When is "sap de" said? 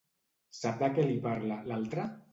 0.59-0.89